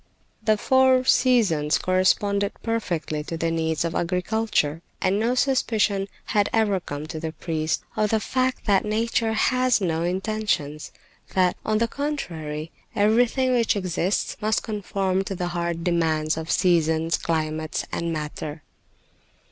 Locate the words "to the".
3.25-3.51, 7.05-7.33, 15.25-15.49